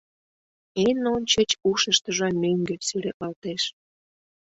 Эн 0.85 0.99
ончыч 1.13 1.49
ушыштыжо 1.69 2.27
мӧҥгӧ 2.41 2.75
сӱретлалтеш. 2.87 3.63